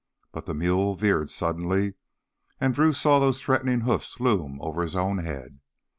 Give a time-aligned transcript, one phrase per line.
[0.31, 1.93] But the mule veered suddenly,
[2.59, 5.59] and Drew saw those threatening hoofs loom over his own head.